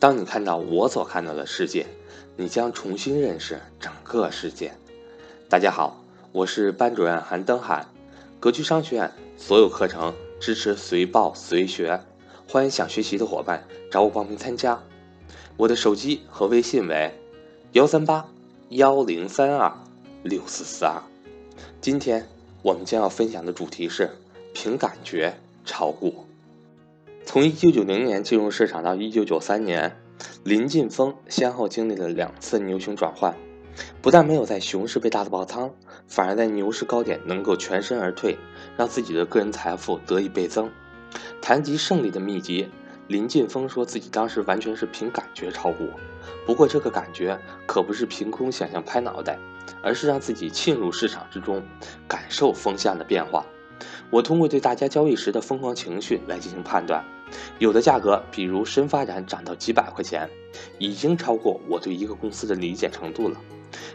[0.00, 1.86] 当你看到我所看到的世界，
[2.34, 4.72] 你将重新认识整个世界。
[5.46, 6.02] 大家好，
[6.32, 7.84] 我是班主任韩登海，
[8.40, 12.00] 格局商学院所有课程支持随报随学，
[12.48, 14.82] 欢迎想学习的伙伴找我报名参加。
[15.58, 17.12] 我的手机和微信为
[17.72, 18.26] 幺三八
[18.70, 19.70] 幺零三二
[20.22, 21.02] 六四四二。
[21.82, 22.26] 今天
[22.62, 24.10] 我们将要分享的主题是
[24.54, 25.34] 凭感觉
[25.66, 26.24] 炒股。
[27.24, 29.96] 从一九九零年进入市场到一九九三年，
[30.42, 33.36] 林晋峰先后经历了两次牛熊转换，
[34.02, 35.70] 不但没有在熊市被大的爆仓，
[36.08, 38.36] 反而在牛市高点能够全身而退，
[38.76, 40.68] 让自己的个人财富得以倍增。
[41.40, 42.68] 谈及胜利的秘籍，
[43.06, 45.88] 林晋峰说自己当时完全是凭感觉炒股，
[46.44, 49.38] 不过这个感觉可不是凭空想象拍脑袋，
[49.82, 51.62] 而是让自己浸入市场之中，
[52.08, 53.46] 感受风向的变化。
[54.10, 57.04] 我通过对大家交易时的疯狂情绪来进行判断。
[57.58, 60.28] 有的价格，比如深发展涨到几百块钱，
[60.78, 63.40] 已经超过我对一个公司的理解程度了。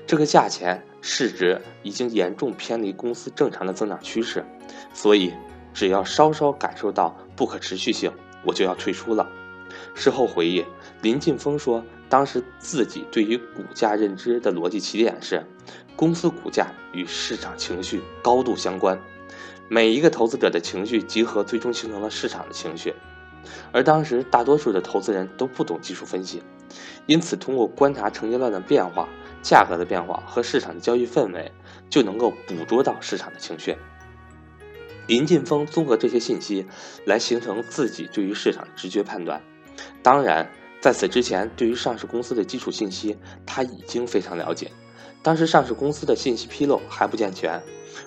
[0.08, 4.46] 这个价钱市值已经严重偏离公司正常的增长趋势，
[4.94, 5.34] 所以
[5.74, 8.10] 只要稍稍感受到不可持续性，
[8.46, 9.28] 我就要退出了。
[9.94, 10.64] 事后回忆，
[11.02, 15.46] 林晋峰说，当时自己对于股价认知的逻辑起点是，
[15.98, 18.98] 公司股价与市场情绪高度相关，
[19.68, 22.94] 每一个投资者的情绪集合，最终形成了市场的情绪。
[23.72, 26.42] 而当时大多数的投资人都不懂技术分析，
[27.06, 29.08] 因此通过观察成交量的变化、
[29.42, 31.52] 价格的变化和市场的交易氛围，
[31.90, 33.76] 就能够捕捉到市场的情绪。
[35.08, 36.66] 林晋峰综合这些信息
[37.06, 39.42] 来形成自己对于市场直觉判断。
[40.02, 40.50] 当然，
[40.82, 44.72] 在此之前，对于上市公司的基础信息他已经非常了解。
[45.22, 47.62] 当时上市公司的信息披露还不健全。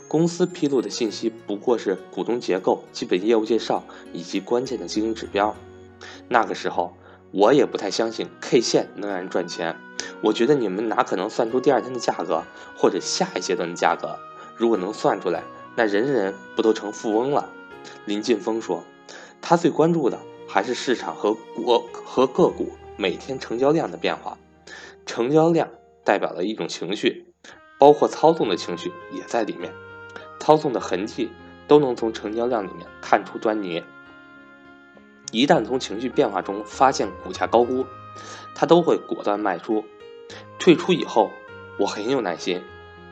[0.07, 5.55] 公司披露的信息不过是股东结构、基本业务介绍以及关键的经营指标。
[6.29, 6.97] 那个时候，
[7.31, 9.77] 我也不太相信 K 线能让人赚钱。
[10.23, 12.43] 我觉得你们哪可能算出第二天的价格
[12.77, 14.17] 或者下一阶段的价格？
[14.57, 15.43] 如果能算出来，
[15.77, 17.51] 那人人不都成富翁了？
[18.05, 18.83] 林晋峰说，
[19.41, 20.19] 他最关注的
[20.49, 24.37] 还是市场和股和个股每天成交量的变化。
[25.07, 25.69] 成交量
[26.05, 27.33] 代表了一种情绪，
[27.79, 29.73] 包括操纵的情绪也在里面。
[30.49, 31.31] 操纵的痕迹
[31.67, 33.85] 都能从成交量里面看出端倪。
[35.31, 37.85] 一旦从情绪变化中发现股价高估，
[38.55, 39.85] 他都会果断卖出。
[40.59, 41.31] 退出以后，
[41.79, 42.63] 我很有耐心，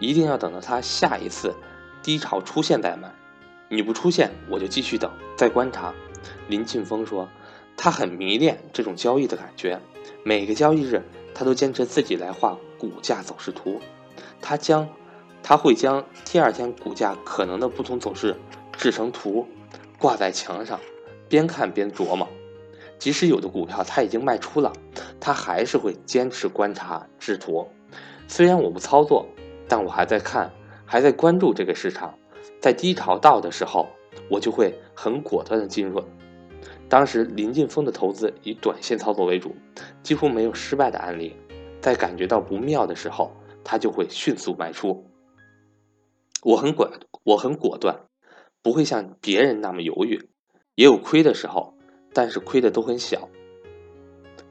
[0.00, 1.54] 一定要等到它下一次
[2.02, 3.14] 低潮出现再买。
[3.68, 5.92] 你不出现，我就继续等，再观察。
[6.48, 7.28] 林庆峰说，
[7.76, 9.78] 他很迷恋这种交易的感觉，
[10.24, 11.02] 每个交易日
[11.34, 13.78] 他都坚持自己来画股价走势图，
[14.40, 14.88] 他将。
[15.48, 18.34] 他会将第二天股价可能的不同走势
[18.76, 19.46] 制成图，
[19.96, 20.80] 挂在墙上，
[21.28, 22.26] 边看边琢磨。
[22.98, 24.72] 即使有的股票他已经卖出了，
[25.20, 27.64] 他还是会坚持观察制图。
[28.26, 29.24] 虽然我不操作，
[29.68, 30.50] 但我还在看，
[30.84, 32.12] 还在关注这个市场。
[32.60, 33.86] 在低潮到的时候，
[34.28, 36.02] 我就会很果断的进入。
[36.88, 39.54] 当时林晋峰的投资以短线操作为主，
[40.02, 41.36] 几乎没有失败的案例。
[41.80, 43.30] 在感觉到不妙的时候，
[43.62, 45.08] 他就会迅速卖出。
[46.46, 46.88] 我很果，
[47.24, 48.02] 我很果断，
[48.62, 50.30] 不会像别人那么犹豫，
[50.76, 51.74] 也有亏的时候，
[52.14, 53.28] 但是亏的都很小，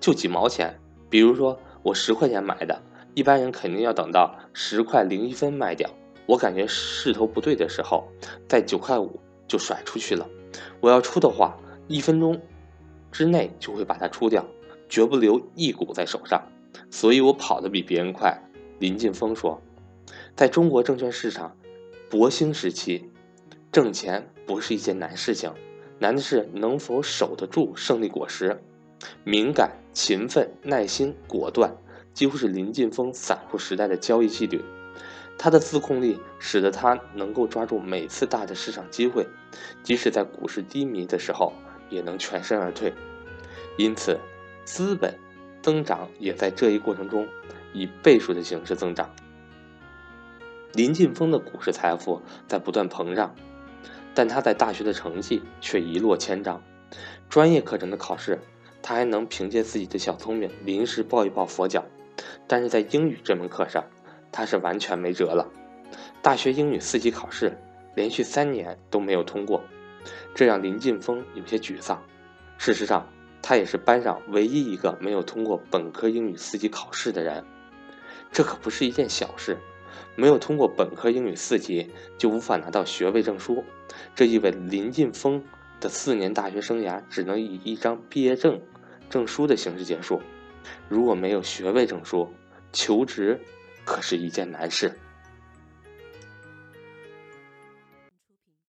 [0.02, 0.78] 就几毛钱。
[1.10, 5.90] 比如说我十块钱买的，一般人肯定要等到十块零一分卖掉。
[6.26, 8.06] 我感觉势头不对的时候，
[8.50, 9.18] 在九块五
[9.48, 10.28] 就甩出去了。
[10.82, 11.58] 我要出的话，
[11.88, 12.42] 一分钟
[13.10, 14.46] 之内就会把它出掉，
[14.90, 16.46] 绝不留一股在手上。
[16.92, 18.38] 所以我跑得比别人快。
[18.80, 19.62] 林晋峰说，
[20.36, 21.56] 在中国证券市场。
[22.10, 23.10] 博兴时期，
[23.72, 25.52] 挣钱不是一件难事情，
[26.00, 28.62] 难的是能否守得住胜利果实。
[29.24, 31.76] 敏感、勤奋、耐心、果断，
[32.14, 34.64] 几乎是林晋峰散户时代的交易纪律。
[35.38, 39.28] 他的自控力使得他能够抓住每次大的市场机会，
[39.84, 41.52] 即使在股市低迷的时候，
[41.90, 42.94] 也能全身而退。
[43.78, 44.18] 因此，
[44.64, 45.14] 资本
[45.62, 47.28] 增长也在这一过程中
[47.74, 49.14] 以倍数的形式增长。
[50.76, 53.34] 林晋峰的股市财富在不断膨胀，
[54.14, 56.62] 但他在大学的成绩却一落千丈。
[57.30, 58.42] 专业课程的考试，
[58.82, 61.86] 他还能凭借自己的小聪明临时抱一抱佛脚，
[62.46, 63.86] 但是在英语这门课上，
[64.34, 65.50] 他是完全没辙了。
[66.22, 67.58] 大学英语四级考试
[67.96, 69.64] 连续三年都没有通过，
[70.34, 72.04] 这让林晋峰有些沮丧。
[72.58, 73.08] 事实上，
[73.42, 77.46] 他也是班上唯一一个没有通过本科英语四级考试的人，
[78.30, 79.58] 这可不是一件小事。
[80.16, 83.64] 没有通过本科英语四级，就无法拿到学位证书。
[84.16, 85.44] 这意味着林晋峰
[85.80, 88.62] 的四年大学生涯只能以一张毕业证
[89.10, 90.22] 证书的形式结束。
[90.90, 92.34] 如果没有学位证书，
[92.72, 93.40] 求职
[93.84, 94.98] 可是一件难事。